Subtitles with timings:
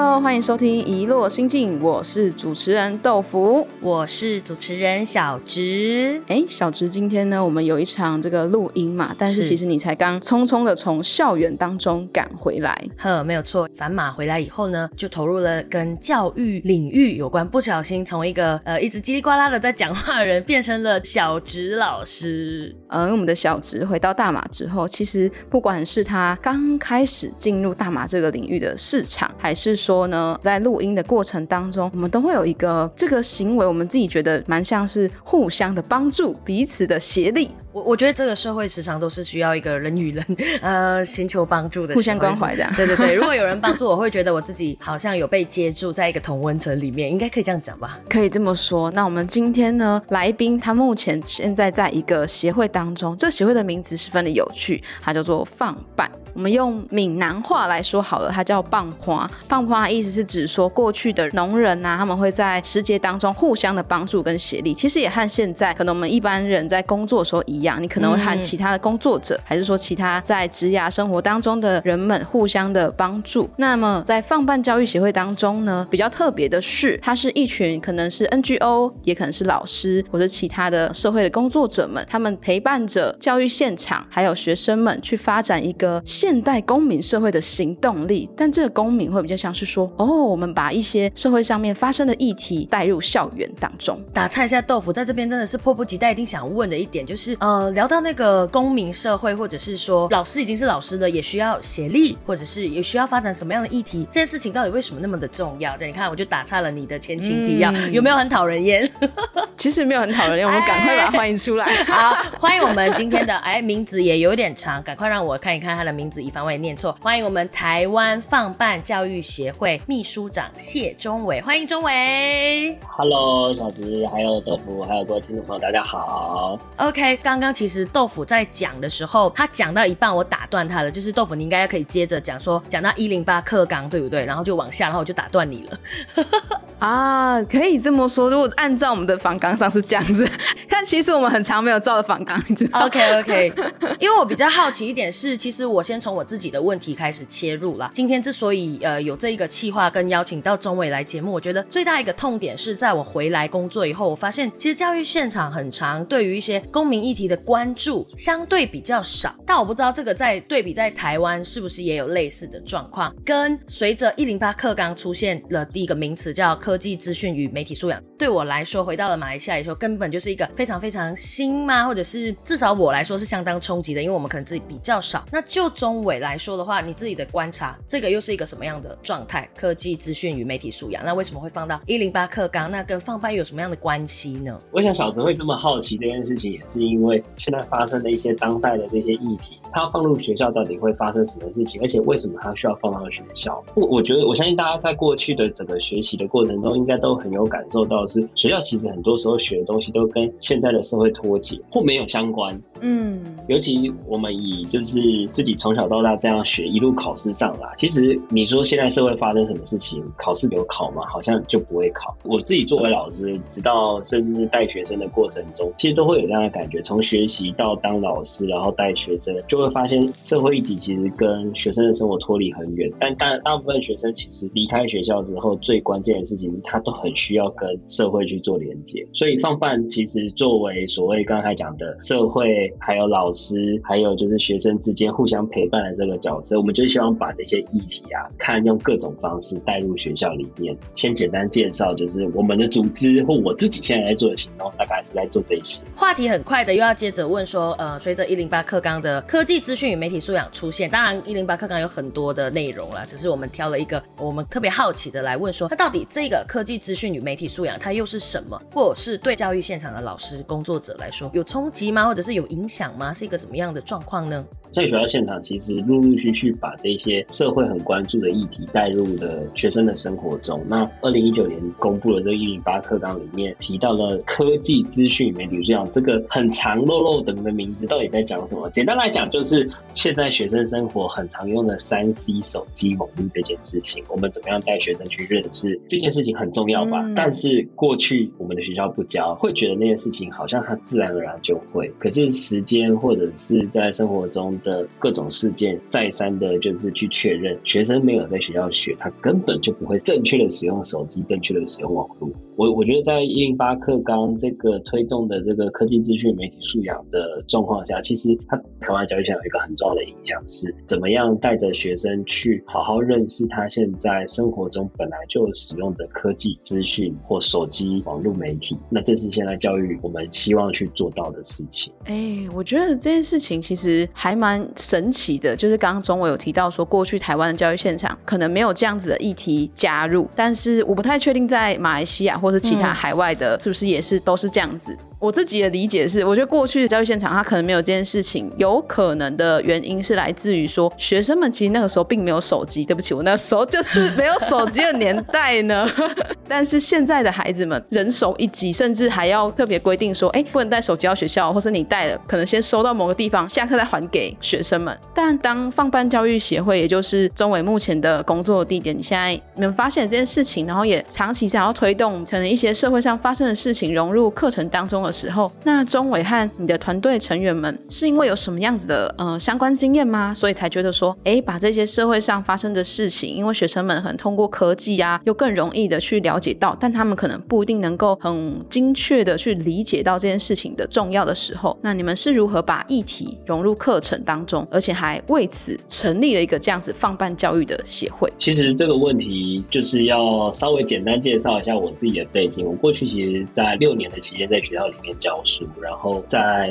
[0.00, 3.66] Hello，欢迎收听《一落心境》，我是主持人豆腐。
[3.80, 6.22] 我是主持人小植。
[6.28, 12.80] 哎，小植，今天呢，我们有一场这个录音嘛，但是是其实你才刚匆匆的从校园当中赶回来。
[12.96, 13.68] 呵，没有错。
[13.74, 22.72] 返马回来以后呢，就投入了跟教育领域有关，不小心从一个呃一直叽里呱啦的在讲话的人，变成了小植老师。
[22.90, 37.48] 嗯，我们的小植回到大马之后，其实不管是他刚开始进入大马这个领域的市场，还是说呢，在录音的过程当中，我们都会有一个这个行为，我们自己觉得蛮像是互相的帮助，彼此的协力。
[37.72, 40.22] 我我觉得这个社会时常都是需要一个人与人
[40.60, 47.98] 呃寻求帮助的，互相关怀这样 对对对，如果有人帮助我，会觉得我自己好像有被接住在一个同温层里面，应该可以这样讲吧？
[48.10, 48.90] 可以这么说。
[48.90, 56.10] 那我们今天呢，来宾他目前现在在一个协会当中，这个协会的名字十分的有趣，它叫做放办。
[56.38, 59.28] 我们用闽南话来说好了，它叫棒花。
[59.48, 64.72] 棒花意思是指说过去的农人呐、他们会在时节当中互相的帮助跟协力。
[64.72, 73.50] 其实也和现在可能我们一般人在工作的时候一样，你可能会和其他的工作者，还是说其他在职涯生活当中的人们互相的帮助。
[73.56, 88.28] 那么在放办教育协会当中呢，比较特别的是，它是一群可能是 NGO，也可能是老师或者其他的社会的工作者们，他们陪伴着教育现场还有学生们去发展一个现代公民社会的行动力。
[88.36, 94.00] 但这个公民会比较像是说，哦，我们把一些社会上面发生的议题带入校园当中。
[94.12, 105.76] 打岔一下，豆腐在这边真的是迫不及待，一定想问的一点就是，呃，聊到那个公民社会，或者是说老师已经是老师了，也需要协力，或者是也需要发展什么样的议题，这件事情到底为什么那么的重要？
[105.76, 108.88] 对，你看，我就打岔了你的前情提要，有没有很讨人厌？
[109.56, 111.66] 其实没有很讨人厌，我们赶快把它欢迎出来。
[111.86, 116.96] 好，欢迎我们今天的哎名字也有点长，赶快让我看一看他的名字，以防我也念错。
[117.00, 122.78] 欢迎我们台湾放办教育协会秘书长谢忠伟，欢迎忠伟。
[122.96, 126.58] Hello，小植，还有豆腐，还有各位听众朋友，大家好。
[126.76, 130.90] OK，刚刚其实豆腐在讲的时候，他讲到一半，我打断他了。
[130.90, 134.24] 就是豆腐，你应该可以接着讲说，讲到一零八课纲，对不对？
[134.24, 135.78] 然后就往下，然后我就打断你了。
[136.78, 138.30] 啊，可以这么说。
[138.30, 140.28] 如果按照我们的访纲上是这样子，
[140.70, 143.52] 但其实我们很长没有照的访纲，你知道 OK OK，
[143.98, 147.90] 因为我比较好奇一点是，其实我先从我自己的问题开始切入啦。
[147.94, 159.34] 今天之所以呃有这一个企划跟邀请到钟伟来节目，我觉得最大一个痛点是在我回来工作以后，我发现其实教育现场很长，对于一些公民议题的关注相对比较少。
[159.46, 163.14] 但我不知道这个在对比在台湾是不是也有类似的状况？
[163.24, 171.86] 跟随着一零八课纲出现了第一个名词叫科技资讯与媒体素养，对我来说，回到了马来西亚的时候，根本就是一个非常非常新吗？
[171.86, 175.24] 或者是至少我来说是相当冲击的，因为我们可能自己比较少。
[175.30, 179.48] 那就中伟来说的话，你自己的观察，这个又是一个什么样的状态？
[179.56, 182.68] 科技资讯与媒体素养，那为什么会放到一零八课纲？
[182.70, 184.58] 那跟放班有什么样的关系呢？
[184.72, 193.62] 我想小泽会这么好奇这件事情，也是因为现在发生的一些当代的这些议题，它要放入学校到底会发生什么事情，而且为什么他需要放到学校？
[193.74, 202.60] 我我觉得，我相信大家在过去的整个学习的过程中，应该都很有感受到的是，学校其实很多时候学的东西都跟现在的社会脱节或没有相关。
[202.80, 211.02] 嗯，尤其我们以就是自己从小到大这样学，一路考试上来，其实你说现在社会发生什么事情，考试有考吗？
[211.06, 212.16] 好像就不会考。
[212.24, 216.80] 我自己作为老师，直到甚至是带学生的过程中，其实都会有这样的感觉。
[216.82, 222.88] 从学习到当老师，然后带学生，就就会发现社会议题其实跟学生的生活脱离很远。
[223.00, 229.04] 但大大部分学生其实离开学校之后，最关键的事情是他都很需要跟社会去做连接。
[229.12, 240.76] 所以放办其实作为所谓刚才讲的社会，还有老师，还有就是学生之间互相陪伴的这个角色，我们就希望把这些议题啊，看用各种方式带入学校里面。
[240.94, 245.82] 先简单介绍，就是我们的组织或我自己现在在做的行动，大概是在做这些。
[245.96, 262.04] 话题很快的又要接着问说，呃，随着一零八课纲的科技资讯与媒体素养出现，当然一零八课纲有很多的内容啦，只是我们挑了一个我们特别好奇的来问说，那到底这个科技资讯与媒体素养它又是什么，或者是对教育现场的老师工作者来说有冲击吗？
[262.04, 263.10] 或者是有影响吗？
[263.10, 264.44] 是一个什么样的状况呢？
[264.72, 270.62] 在学校现场，其实陆陆续续把这些社会很关注的议题带入了学生的生活中。
[270.68, 278.68] 那二零一九年公布了这个一零八课纲里面提到了科技资讯媒体素养这个很长漏漏等的名字，到底在讲什么？
[278.70, 287.04] 简单来讲，就是现在学生生活很常用的三 C 手机网络这件事情，我们怎么样带学生去认识这件事情很重要吧？
[287.16, 291.92] 但是过去我们的学校不教，会觉得那件事情好像它自然而然就会。
[291.98, 302.30] 可是时间或者是在生活中的各种事件，再三的就是去确认，学生没有在学校学，他根本就不会正确的使用手机，正确的使用网络。
[302.56, 318.76] 我我觉得在一零八课纲这个推动的这个科技资讯媒体素养的状况下，其实它台湾教育上有一个很重要的影响是，怎么样带着学生去好好认识他现在生活中本来就使用的科技资讯或手机网络媒体。
[318.90, 321.92] 那这是现在教育我们希望去做到的事情。
[322.06, 334.96] 哎，我觉得这件事情其实还蛮神奇的，就是刚刚中文有提到说，过去台湾的教育现场可能没有这样子的议题加入，但是我不太确定在马来西亚或或者其他海外的，是不是也是都是这样子？
[335.18, 342.84] 我自己的理解是，我觉得过去的教育现场，它可能没有这件事情，有可能的原因是来自于说，学生们其实那个时候并没有手机。
[342.84, 345.90] 对不起，我那时候就是没有手机的年代呢。
[346.46, 354.96] 但是现在的孩子们人手一机，甚至还要特别规定说，哎，不能带手机到学校，或是你带了，可能先收到某个地方，下课再还给学生们。
[355.12, 365.07] 但当放班教育协会，也就是中伟目前的工作地点，你现在你们发现这件事情，然后也长期想要推动，可能一些社会上发生的事情融入课程当中。
[365.08, 370.32] 的时候，那钟伟和你的团队成员们是因为有什么样子的呃相关经验吗？
[370.32, 388.30] 所以才觉得说，哎，把这些社会上发生的事情，因为学生们可能通过科技啊，又更容易的去了解到，但他们可能不一定能够很精确的去理解到这件事情的重要的时候，那你们是如何把议题融入课程当中，而且还为此成立了一个这样子放办教育的协会？
[388.36, 392.66] 其实这个问题就是要稍微简单介绍一下我自己的背景。
[392.66, 394.94] 我过去其实，在六年的期间在学校里。
[395.02, 396.70] 面教书，然后在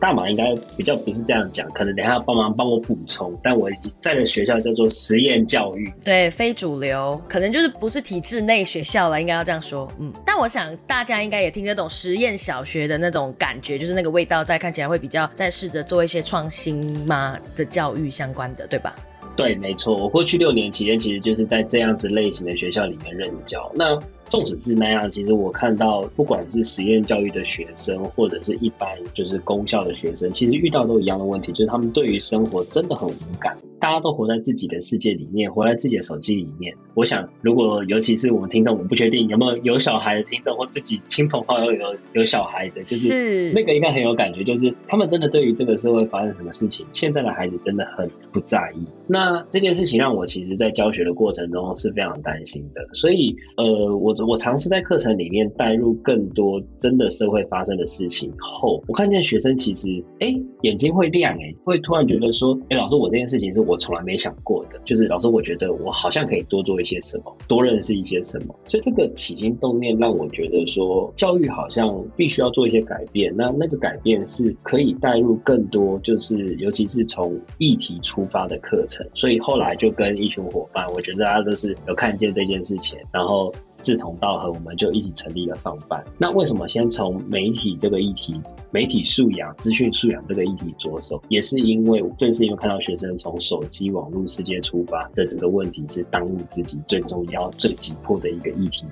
[0.00, 3.38] 大马应该比较不是这样讲，可能等下帮忙帮我补充。
[3.42, 3.68] 但我
[4.00, 9.90] 在的学校叫做实验教育，对，非主流，可能就是不是体制内学校了，应该要这样说。
[9.98, 16.76] 嗯，但我想大家应该也听得懂实验小学的那种感觉，就是那个味道，在看起来会比较在试着做一些创新
[17.06, 18.94] 嘛的教育相关的，对吧？
[19.36, 23.70] 对，没错，我过去六年期间其实就是在这样子类型的学校里面任教。
[23.74, 33.56] 那纵使是那样，其实我看到，不管是实验教育的学生，或者是一般就是公校的学生，其实遇到都一样的问题，就是他们对于生活真的很无感。
[33.78, 36.74] 大家都活在自己的世界里面，活在自己的手机里面。
[36.94, 48.86] 我想，如果尤其是我们听众，我不确定有没有有小孩的听众，或自己亲朋好友有有小孩的，就是那个应该很有感觉，就是他们真的对于这个社会发生什么事情，现在的孩子真的很不在意。
[49.06, 52.88] 那这件事情让我其实，在教学的过程中是非常担心的。
[52.94, 63.66] 所以，呃，我我尝试在课程里面带入更多真的社会发生的事情后，我看见学生其实，哎，眼睛会亮，哎，会突然觉得说，哎，老师，我这件事情是。
[63.66, 68.54] 我从来没想过的，就是老师，我觉得我好像可以多做一些什么，多认识一些什么。
[68.64, 73.34] 所以这个起心动念让我觉得说，教育好像必须要做一些改变。
[73.36, 79.04] 那那个改变是可以带入更多，就是尤其是从议题出发的课程。
[79.14, 83.52] 所以后来就跟一群伙伴，我觉得大家都是有看见这件事情，然后。
[83.86, 86.04] 志同道合，我们就一起成立了放办。
[86.18, 88.42] 那为什么先从媒体这个议题、
[88.72, 91.22] 媒体素养、资讯素养这个议题着手？
[91.28, 98.84] 也是因为正是因为看到学生从手机网络世界出发的这个问题，是当务之急、最重要、最急迫的一个议题。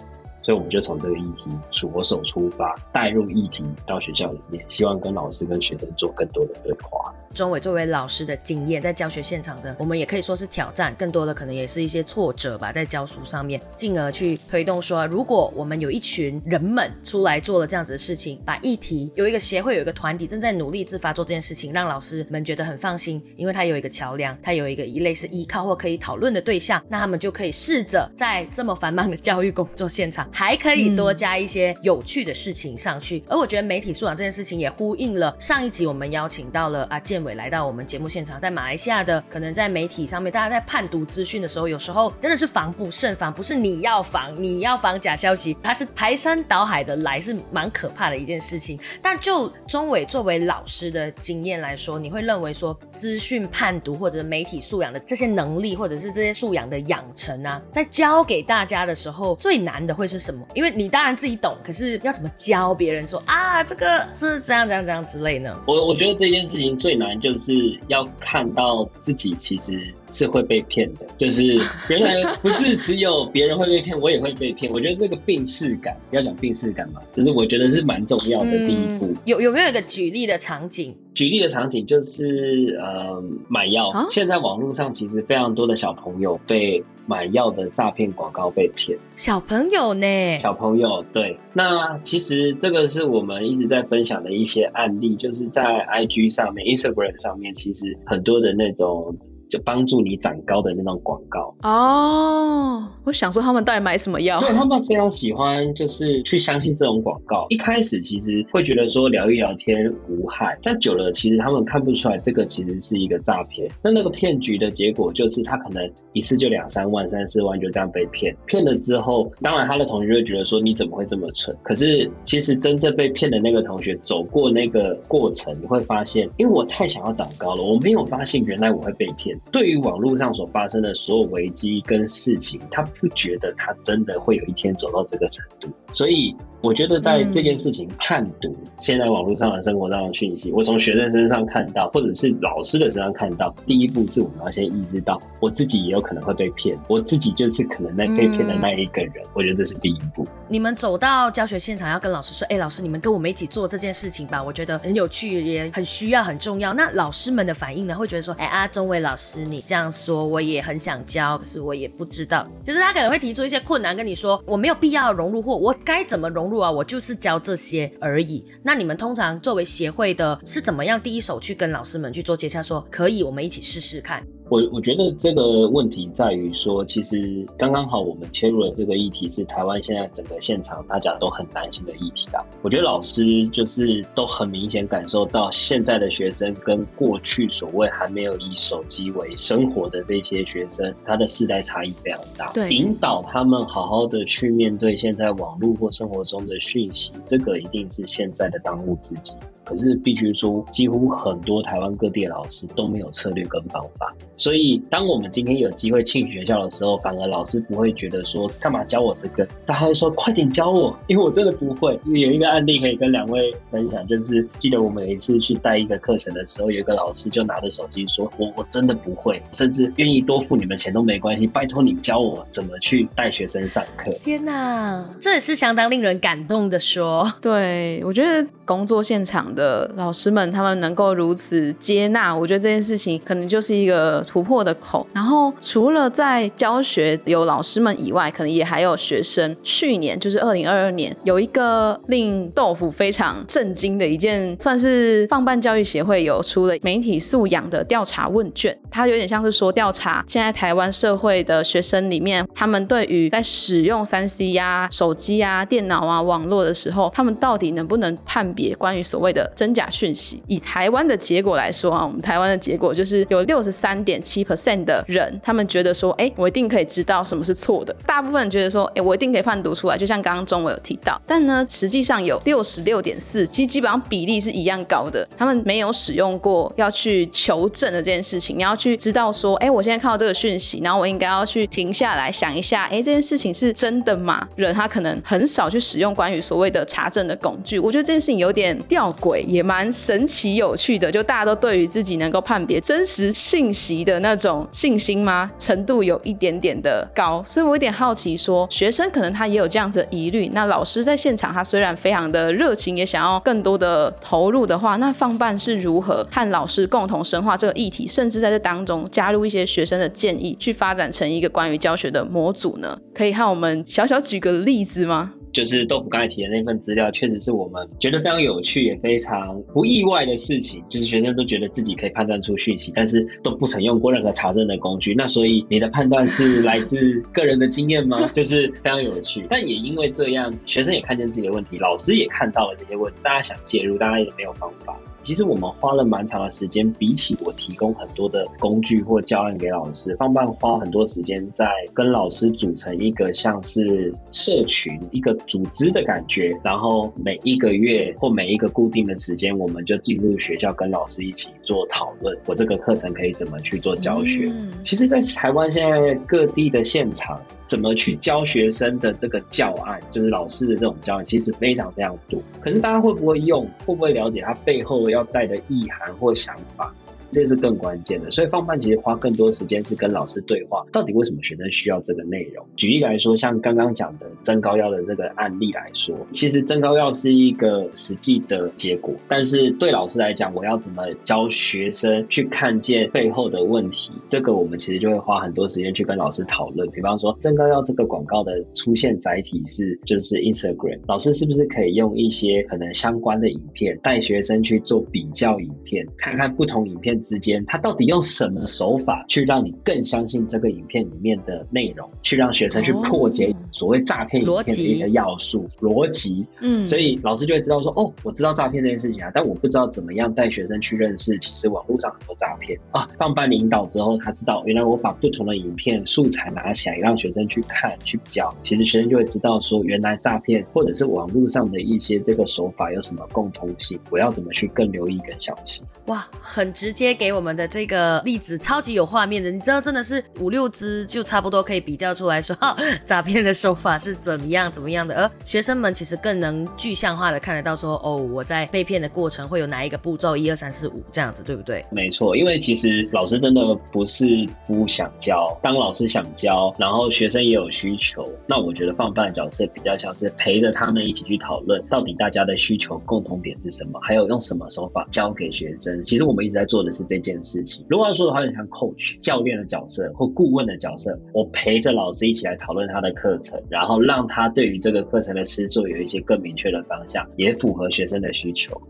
[0.42, 7.12] 所以我们就从这个议题着手出发，带入议题到学校里面，希望跟老师跟学生做更多的对话。
[7.34, 30.28] 钟伟作为老师的经验，在教学现场的，我们也可以说是挑战，更多的可能也是一些挫折吧，在教书上面，进而去推动说，如果我们有一群人们出来做了这样子的事情，把议题有一个协会，有一个团体正在努力自发做这件事情，让老师们觉得很放心，因为他有一个桥梁，他有一个一类是依靠或可以讨论的对象，那他们就可以试着在这么繁忙的教育工作现场。
[30.32, 48.78] 还可以多加一些有趣的事情上去，而我觉得媒体素养这件事情也呼应了上一集我们邀请到了阿健伟来到我们节目现场，在马来西亚的可能在媒体上面，大家在判读资讯的时候，有时候真的是防不胜防，不是你要防，你要防假消息，它是排山倒海的来，是蛮可怕的一件事情。
[49.02, 60.46] 但就钟伟作为老师的经验来说，你会认为说资讯判读或者媒体素养的这些能力，或者是这些素养的养成啊，在教给大家的时候，最难的会是什么？
[60.54, 65.58] 因为你当然自己懂，可是要怎么教别人说啊，这个是这样这样这样之类呢？
[65.66, 69.80] 我我觉得这件事情最难就是要看到自己其实
[70.11, 74.73] 是会被骗的，就是原来不是只有别人会被骗，我也会被骗。
[74.73, 79.14] 我觉得这个病视感，要讲病视感嘛，就是我觉得是蛮重要的第一步。
[79.25, 80.97] 有有没有一个举例的场景？
[81.14, 88.99] 举例的场景就是呃买药，现在网络上其实非常多的小朋友被买药的诈骗广告被骗。
[89.14, 90.37] 小朋友呢？
[90.38, 99.16] 小朋友对，那其实这个是我们一直在分享的一些案例，就是在 IG 上面、Instagram 上面，其实很多的那种。
[99.50, 102.73] 就帮助你长高的那种广告哦，
[103.04, 104.40] 我想说他们到底买什么药？
[104.40, 107.46] 对，他们非常喜欢，就是去相信这种广告。
[107.50, 113.70] 一开始其实会觉得说聊一聊天无害，但久了其实他们看不出来这个其实是一个诈骗。
[113.82, 118.34] 那那个骗局的结果就是他可能一次就两三万、三四万就这样被骗。
[118.46, 121.54] 骗了之后，当然他的同学会觉得说你怎么会这么蠢？
[121.62, 129.38] 可是其实真正被骗的那个同学走过那个过程，你会发现，因为我太想要长高了，我没有发现原来我会被骗。
[129.52, 136.34] 对于网络上所发生的所有危机跟事情，他不觉得他真的会有一天走到这个程度，所以。
[136.64, 149.12] 我觉得在这件事情判读现在网络上的生活上的讯息，我从学生身上看到，或者是老师的身上看到，第一步是我们要先意识到，我自己也有可能会被骗，我自己就是可能那被骗的那一个人。
[149.35, 150.26] 我觉得这是第一步。
[150.49, 156.73] 你们走到教学现场，要跟老师说：“哎，老师，你们跟我们一起做这件事情吧。”我觉得很有趣，也很需要，很重要。
[156.73, 157.94] 那老师们的反应呢？
[157.94, 166.68] 会觉得说：“哎，啊钟伟老师，你这样说，我也很想教，可是我也不知道。”就是他可能会提出一些困难，跟你说：“我没有必要融入，或我该怎么融入啊？
[166.68, 168.42] 我就是教。”这些而已。
[168.62, 172.62] 那你们通常作为协会的，是怎么样第一手去跟老师们去做接洽？
[172.62, 174.25] 说可以，我们一起试试看。
[174.50, 182.44] 我我觉得这个问题在于说，其实刚刚好我们切入了这个议题，是台湾现在整个现场大家都很担心的议题啊。
[182.62, 192.52] 我觉得老师就是都很明显感受到，现在的学生跟过去所谓还没有以手机为生活的这些学生，他的世代差异非常大。
[192.52, 199.34] 对，引导他们好好的去面对现在网络或生活中的讯息，这个一定是现在的当务之急。
[199.64, 204.14] 可是必须说，几乎很多台湾各地的老师都没有策略跟方法。
[204.37, 211.99] 所以，当我们今天有机会进学校的时候，反而老师不会觉得说干嘛教我这个，他会说快点教我，因为我真的不会。
[212.06, 227.33] 有一个案例可以跟两位分享，就是记得我每一次去带一个课程的时候，有一个老师就拿着手机说：“我我真的不会，甚至愿意多付你们钱都没关系，拜托你教我怎么去带学生上课。”天哪，这也是相当令人感动的说。
[227.40, 229.53] 对，我觉得工作现场。
[229.54, 235.06] 的老师们，他们能够如此接纳，我觉得这件事情可能就是一个突破的口。
[235.12, 239.56] 然后除了在教学有老师们以外，可能也还有学生。
[239.62, 248.76] 去年就是二零二二年，有一个令豆腐非常震惊的一件，算是放办教育协会有出了媒体素养的调查问卷。
[248.90, 259.43] 它有点像是说调查现在台湾社会的学生里面，他们对于在使用三 C 呀、手机呀、电脑啊、网络的时候，他们到底能不能判别关于所谓的。
[259.54, 267.94] 真假讯息，以台湾的结果来说啊，我们台湾的结果就是有六十三点七 percent 的人，他们觉得说，哎，我一定可以知道什么是错的。
[268.06, 269.96] 大部分人觉得说，哎，我一定可以判读出来。
[269.96, 275.26] 就像刚刚中文有提到，但呢，实际上有六十六点四，其实基本上比例是一样高的。
[275.36, 284.46] 他们没有使用过要去求证的这件事情，你要去知道说，哎，我现在看到这个讯息，然后我应该要去停下来想一下，哎，这件事情是真的吗？
[284.56, 287.78] 人他可能很少去使用关于所谓的查证的工具。
[287.78, 289.33] 我觉得这件事情有点吊诡。
[289.42, 295.50] 也蛮神奇有趣的，就大家都对于自己能够判别真实信息的那种信心吗？
[295.58, 300.50] 程度有一点点的高，所以我有点好奇，说学生可能他也有这样子的疑虑。
[300.54, 312.98] 那老师在现场，他虽然非常的热情，也想要更多的投入的话，那放办是如何和老师共同深化这个议题，甚至在这当中加入一些学生的建议，去发展成一个关于教学的模组呢？
[313.14, 315.32] 可以和我们小小举个例子吗？
[315.54, 320.82] 就是豆腐刚才提的那份资料，确实是我们觉得非常有趣也非常不意外的事情。
[320.90, 325.14] 就是学生都觉得自己可以判断出讯息，但是都不曾用过任何查证的工具。
[325.14, 328.28] 那所以你的判断是来自个人的经验吗？
[328.34, 329.46] 就是非常有趣。
[329.49, 334.99] 但也因为这样，学生也看见自己的问题，老师也看到了这些问题，大家想介入，大家也没有方法。
[335.24, 354.50] 其实我们花了蛮长的时间，比起我提供很多的工具或教案给老师，放办花很多时间在跟老师组成一个像是社群、一个组织的感觉，然后每一个月或每一个固定的时间，我们就进入学校跟老师一起做讨论，我这个课程可以怎么去做教学。
[354.52, 357.40] 嗯其实，在台湾现在各地的现场。
[357.66, 362.40] 怎么去教学生的这个教案，就是老师的这种教案，其实非常非常多。
[362.61, 366.94] 可是大家会不会用，会不会了解它背后要带的意涵或想法？
[367.34, 368.30] 这是更关键的。
[368.30, 372.64] 所以放班其实花更多时间是跟老师对话，到底为什么学生需要这个内容？
[372.76, 384.12] 举例来说，像刚刚讲的增高药的这个案例来说，其实增高药是一个实际的结果，但是对老师来讲，我要怎么教学生去看见背后的问题？
[384.28, 386.88] 这个我们其实就会花很多时间去跟老师讨论。
[386.90, 406.46] 比方说，增高药这个广告的出现载体是就是 Instagram，老师是不是可以用一些可能相关的影片带学生去做比较影片，看看不同影片之间他到底用什么手法去让你更相信这个影片里面的内容，去让学生去破解所谓诈骗影片的一些要素逻辑。
[406.60, 413.08] 嗯，所以老师就会知道说，哦，我知道诈骗这件事情啊，但我不知道怎么样带学生去认识，其实网络上很多诈骗啊。
[413.18, 425.84] 放班领导之后，他知道原来我把不同的影片素材拿起来，让学生去看去比较，其实学生就会知道说，原来诈骗或者是网络上的一些这个手法有什么共通性，我要怎么去更留意跟小心。
[426.06, 432.56] 哇，很直接给我们的这个例子，超级有画面的，你知道，真的是五六支就差不多可以比较出来说，
[433.04, 441.85] 诈骗的手法是怎么样怎么样的，而学生们其实更能具象化的看得到说，哦，我在被骗的过程会有哪一个步骤，一二三四五这样子，对不对？
[441.90, 444.26] 没错，因为其实老师真的不是
[444.66, 456.02] 不想教，当老师想教，然后学生也有需求，那我觉得放班角色比较像是陪着他们一起去讨论，到底大家的需求共同点是什么，还有用什么手法教给学生。
[456.04, 457.84] 其实我们一直在做的是这件事情。
[457.90, 468.80] 如果要说的话，就像 coach 教练的角色或顾问的角色，我陪着老师一起来讨论他的课程，然后让他对于这个课程的施作有一些更明确的方向，也符合学生的需求。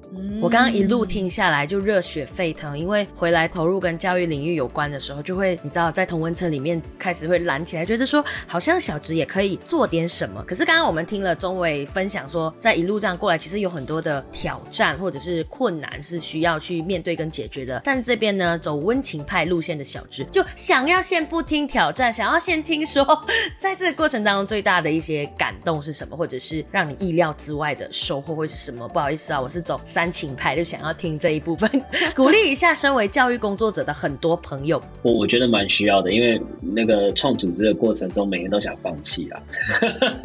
[0.40, 10.44] 我刚刚一路听下来就热血沸腾，因为回来投入跟教育领域有关的时候，就会你知道在同温层里面开始会燃起来，觉得说好像小直也可以做点什么。
[10.46, 17.80] 可是刚刚我们听了钟伟分享说，在一路这样过来，其实有很多的挑战或者是困难是需要去面对跟解决的。
[17.84, 23.04] 但这边呢，走温情派路线的小智就想要先不听挑战，想要先听说，
[23.58, 28.88] 在这个过程当中最大的一些感动是什么，或者是让你意料之外的收获会是什么？
[28.88, 31.70] 不好意思啊，我是走煽情派，就想要听这一部分，
[32.14, 34.80] 鼓励一下身为教育工作者的很多朋友。
[35.02, 39.42] 我我觉得蛮需要的，因为那个创组织的过程中，每个人都想放弃啊。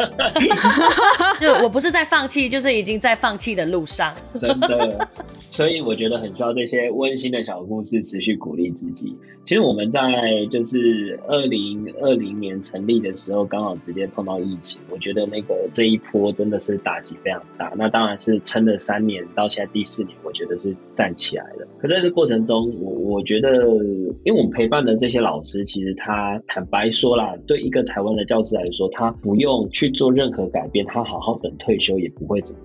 [1.39, 4.13] 就我不是在放弃，就是已经在放弃的路上。
[4.39, 5.07] 真的。
[5.51, 9.17] 所以我觉得很需要这些温馨的小故事持续鼓励自己。
[9.45, 17.73] 其实我们在就是二零二零年成立的时候，刚好直接碰到疫情，我觉得那个这一波真的是打击非常大。
[17.77, 21.67] 那当然是撑了三年，到现在第四年，我觉得是站起来了。
[21.79, 23.49] 可在这过程中，我我觉得，
[24.23, 32.61] 因为我们陪伴的这些老师，其实他坦白说啦，对一个台湾的教师来说，他不用去做任何改变，他好好等退休也不会怎么。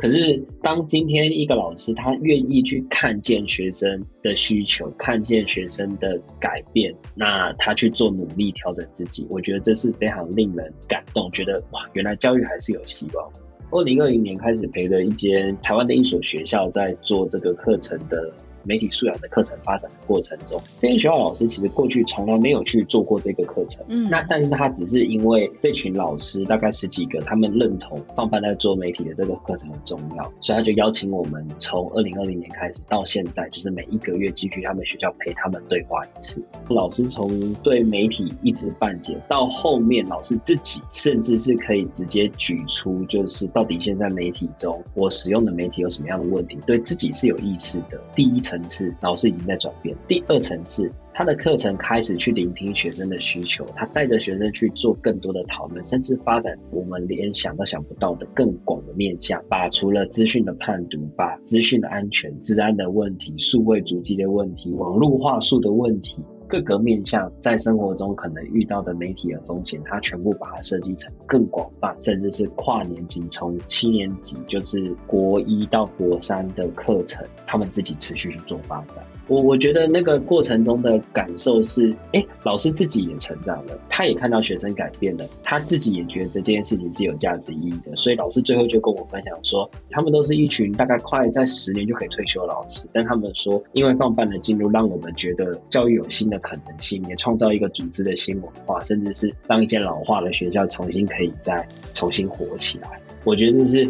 [0.00, 11.30] 可是，当今天一个老师他愿意去看见学生的需求，看见学生的改变，那他去做努力调整自己，我觉得这是非常令人感动。
[11.32, 13.30] 觉得哇，原来教育还是有希望。
[13.70, 18.32] 二零二零年开始陪着一间台湾的一所学校在做这个课程的。
[18.64, 23.84] 媒体素养的课程发展的过程中，这些学校老师其实过去从来没有去做过这个课程。
[23.88, 36.44] 嗯，那但是他只是因为这群老师大概十几个，他们认同放班在做媒体的这个课程很重要，所以他就邀请我们从二零二零年开始到现在，就是每一个月继续他们学校陪他们对话一次。
[36.68, 47.98] 老师从对媒体一知半解，到后面老师自己甚至是可以直接举出，就是到底现在媒体中我使用的媒体有什么样的问题，对自己是有意识的。
[48.12, 48.40] 第一。
[48.50, 49.96] 层次老师已经在转变。
[50.08, 59.40] 第二层次，他的课程开始去聆听学生的需求，他带着学生去做更多的讨论，甚至发展我们连想都想不到的更广的面向。
[59.48, 66.16] 把除了资讯的判读，把资讯的安全、治安的问题、数位足迹的问题、网络话术的问题。
[66.50, 79.04] 各个面向在生活中可能遇到的媒体的风险，它全部把它设计成更广泛，甚至是跨年级，从七年级就是国一到国三的课程，他们自己持续去做发展。
[79.30, 87.94] 我我觉得那个过程中的感受是，哎，老师自己也成长了，他也看到学生改变了，他自己也觉得这件事情是有价值意义的。
[87.94, 103.00] 所以老师最后就跟我分享说，他们都是一群大概快在十年就可以退休的老师，但他们说，因为放办的进入，让我们觉得教育有新的可能性，也创造一个组织的新文化，甚至是让一间老化的学校重新可以再重新活起来。
[103.22, 103.88] 我觉得是。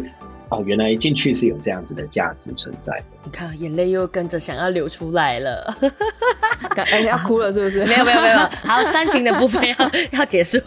[0.51, 3.03] 哦，原来进去是有这样子的价值存在的。
[3.23, 5.77] 你看，眼泪又跟着想要流出来了。
[6.75, 7.83] 哎，要哭了是不是？
[7.87, 9.75] 没有没有没有，好，煽情的部分要
[10.11, 10.57] 要结束，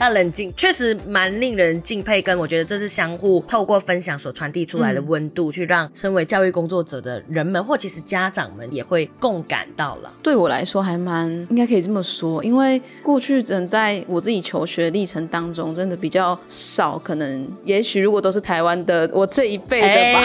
[0.00, 10.12] 要冷静，确实蛮令人敬佩，跟我觉得这是相互透过分享所传递出来的温度，去让身为教育工作者的人们，或其实家长们也会共感到了。
[10.22, 20.20] 对我来说还蛮应该可以这么说，因为过去人在我自己求学历程当中，真的比较少，可能也许如果都是台湾的我这一辈的吧，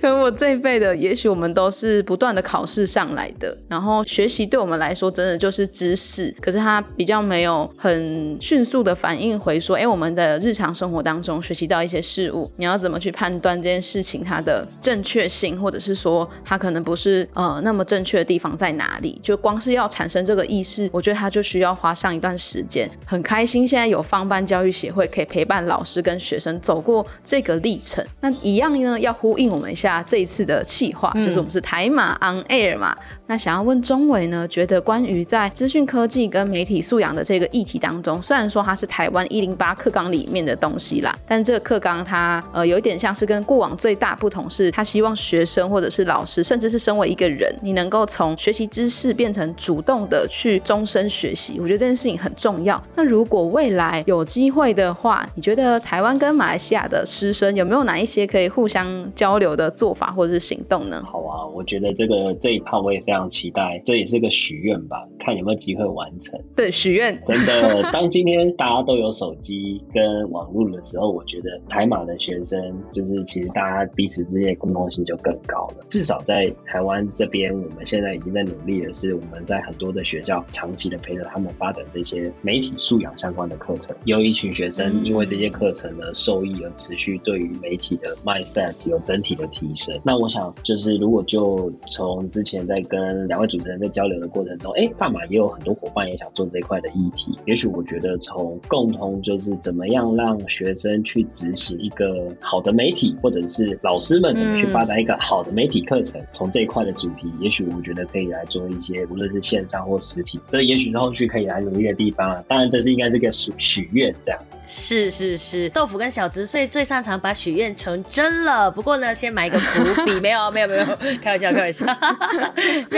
[0.00, 3.90] 可能 我这一辈的，也许我们都是不断的考试上来的，然后。
[4.06, 19.20] 学习对我们来说真的就是知识，可是它比较没有很迅速的反应回说，哎，我们的日常生活当中学习到一些事物，你要怎么去判断这件事情它的正确性，或者是说它可能不是呃那么正确的地方在哪里？
[19.22, 22.90] 就光是要产生这个意识，我觉得它就需要花上一段时间。
[23.04, 27.89] 很开心现在有放班教育协会可以陪伴老师跟学生走过这个历程。
[28.20, 32.96] 那一样呢，要呼应我们一下这一次的企划，就是我们是台马 on air 嘛。
[33.30, 34.00] 那想要问钟。
[34.10, 51.60] 伟呢，觉得关于在资讯科技跟媒体素养的这个议题当中，虽然说它是台湾一零八课纲里面的东西啦，但这个课纲它呃有一点像是跟过往最大不同是，他希望学生或者是老师，甚至是身为一个人，你能够从学习知识变成主动的去终身学习。
[51.60, 52.82] 我觉得这件事情很重要。
[52.96, 61.00] 那如果未来有机会的话，你觉得台湾跟马来西亚的师生有没有哪一些可以互相交流的做法或者是行动呢？
[61.06, 63.82] 好啊，我觉得这个这一趴我也非常期待。
[63.84, 66.40] 这也是个许愿吧，看有没有机会完成。
[66.54, 67.82] 对，许愿真的。
[67.92, 72.58] 当今天大家都有手机跟网络的时候，我觉得台马的学生
[72.92, 75.84] 就是其实大家彼此之间的共通性就更高了。
[75.88, 83.96] 至少在台湾这边，我们现在已经在努力的是，我们在很多的学校长期的陪着他们发展这些媒体素养相关的课程。
[84.04, 89.98] 有一群学生因为这些课程的受益而持续对于媒体的 mindset 有整体的提升。
[90.04, 93.80] 那我想就是如果就从之前在跟两位主持人。
[93.80, 97.34] 在交流的过程中，哎，大马也有很多伙伴也想做这一块的议题。
[97.46, 112.44] 也许我觉得从共同就是怎么样让学生去执行一个好的媒体，或者是老师们怎么去发展一个好的媒体课程，从这一块的主题，也许我觉得可以来做一些，无论是线上或实体，这也许是后续可以来努力的地方啊。
[112.46, 114.38] 当然，这是应该是个许许愿这样。
[114.66, 118.70] 是是是，豆腐跟小直岁最擅长把许愿成真了。
[118.70, 120.84] 不过呢，先埋一个伏笔， 没有没有没有，
[121.22, 121.86] 开玩笑开玩笑，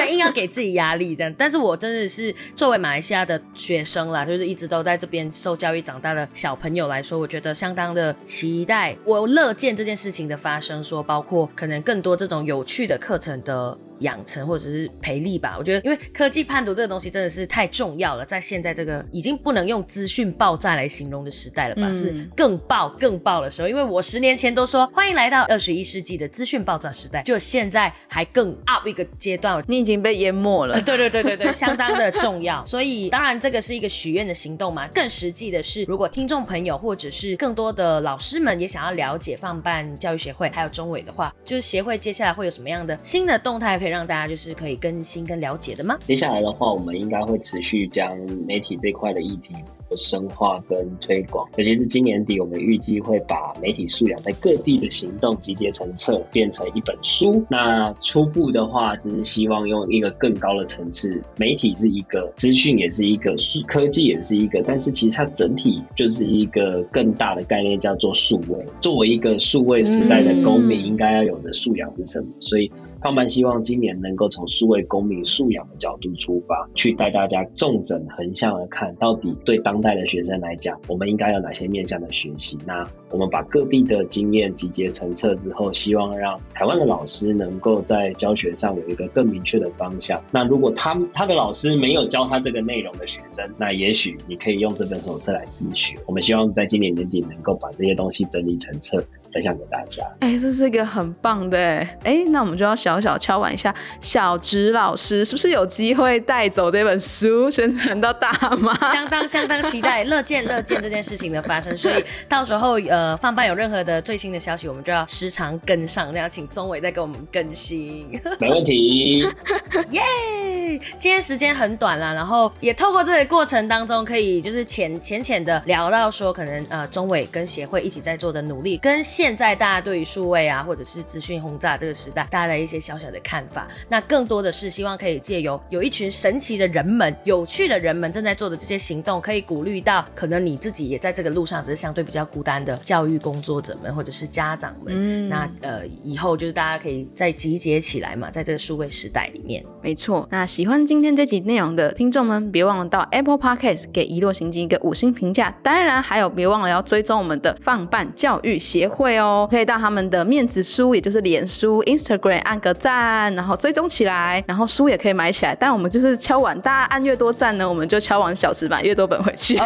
[0.06, 1.34] 硬要给自己压力这样。
[1.38, 13.76] 但是我真的是作为马来西亚的学生啦，就是一直都在这边受教育长大的小朋友来说，我觉得相当的期待，我乐见这件事情的发生，说包括可能更多这种有趣的课程的。
[14.02, 23.68] 养成或者是培力吧，我觉得，因为科技判读这个东西真的是太重要了，在现在这个已经不能用资讯爆炸来形容的时代了吧，是更爆更爆的时候。
[23.68, 30.80] 因为我十年前都说欢迎来到二十一世纪的资讯爆炸时代，就现在还更 up 一个阶段，你已经被淹没了。
[30.82, 32.64] 对对对对对，相当的重要。
[32.64, 43.91] 所以当然这个是一个许愿的行动嘛，更实际的是，如果听众朋友或者是更多的老师们也想要了解放办教育协会还有中委的话，就是协会接下来会有什么样的新的动态可以。
[43.92, 45.98] 让大家就是可以更新跟了解的吗？
[46.06, 49.52] 接下来的话，我们应该会持续将媒体这块的议题
[49.94, 51.46] 深化跟推广。
[51.58, 57.44] 尤其是今年底，我们预计会把媒体素养在各地的行动集结成册，变成一本书。
[57.50, 63.36] 那初步的话，只是希望用一个更高的层次，媒体是一个，资讯也是一个，
[63.68, 68.64] 科技也是一个，但是其实它整体就是一个更大的概念，叫做数位。
[68.80, 72.28] 作为一个数位时代的公民，应该要有的素养是什么？
[72.40, 72.72] 所以。
[73.02, 82.56] 他们希望今年能够从数位公民素养的角度出发，去带大家重整横向的看，到底对当代的学生来讲，我们应该有哪些面向的学习？
[82.64, 90.22] 那我们把各地的经验集结成册之后，希望让台湾的老师能够在教学上有一个更明确的方向。
[90.30, 95.94] 那如果他他的老师没有教他这个内容的学生，那也许你可以用这本手册来自学。
[96.06, 99.04] 我们希望在今年年底能够把这些东西整理成册。
[99.32, 101.58] 分享给大家，哎，这是一个很棒的，
[102.04, 108.74] 哎，那我们就要想小小敲完一下，小植老师是不是有机会带走这本书，宣传到大马？
[108.92, 118.08] 相当相当期待，乐见乐见这件事情的发生，所以到时候呃，放班有任何的最新的消息，我们就要时常跟上，那样请宗伟再给我们更新。
[118.38, 119.26] 没问题，
[119.90, 120.51] 耶。
[120.62, 133.66] 对，今天时间很短了，然后也透过这个过程当中，可以就是浅浅浅的聊到说，可能呃中委跟协会一起在做的努力，跟现在大家对于数位啊或者是资讯轰炸这个时代，大家的一些小小的看法。
[133.88, 144.94] 那更多的是希望可以借由有一群神奇的人们、有趣的人们正在做的这些行动，可以鼓励到可能你自己也在这个路上，只是相对比较孤单的教育工作者们或者是家长们。
[144.96, 149.64] 嗯，那呃以后就是大家可以再集结起来嘛，在这个数位时代里面。
[149.82, 155.50] 没错，那喜欢今天这集内容的听众们，别忘了到 Apple Podcast 给遗落行经一个五星评价。
[155.62, 165.56] 当然，还有别忘了要追踪我们的放办教育协会哦，可以到他们的面子书，也就是脸书、Instagram 按个赞，然后追踪起来，然后书也可以买起来。
[165.58, 169.56] 但我们就是敲完，大家按越多赞呢，我们就敲完小纸板越多本回去。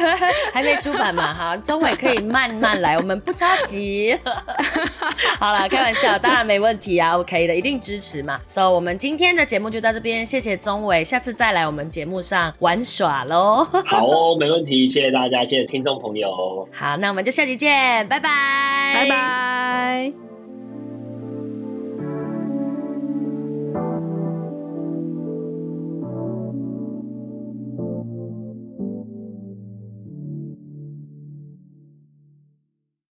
[0.54, 1.34] 还没出版嘛？
[1.34, 4.18] 哈，中伟可以慢慢来，我们不着急。
[5.38, 8.40] 好了，开玩笑，当然没问题啊，OK 的，一定支持嘛。
[8.46, 13.66] So，我们今天的节目就到这边，谢谢钟伟，下次再来我们节目上玩耍喽。
[13.84, 16.68] 好哦， 没问题，谢谢大家，谢谢听众朋友。
[16.72, 18.30] 好，那我们就下期见，拜拜，
[18.94, 20.29] 拜拜。